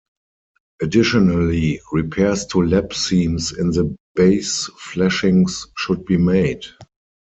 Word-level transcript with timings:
Additionally, 0.81 1.79
repairs 1.91 2.47
to 2.47 2.63
lap 2.63 2.91
seams 2.91 3.51
in 3.55 3.69
the 3.69 3.95
base 4.15 4.65
flashings 4.75 5.67
should 5.77 6.05
be 6.05 6.17
made. 6.17 6.63